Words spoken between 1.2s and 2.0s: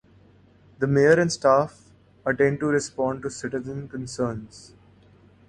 staff